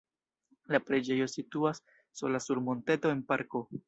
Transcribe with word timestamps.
La 0.75 0.79
preĝejo 0.87 1.27
situas 1.33 1.81
sola 2.21 2.41
sur 2.47 2.63
monteto 2.71 3.13
en 3.17 3.23
parko. 3.33 3.63